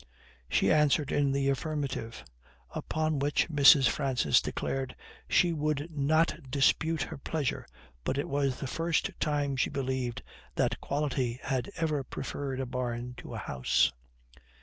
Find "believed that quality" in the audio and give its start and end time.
9.69-11.39